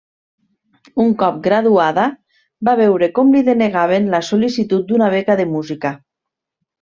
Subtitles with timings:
[1.03, 2.05] Un cop graduada,
[2.69, 5.93] va veure com li denegaven la sol·licitud d’una beca de música.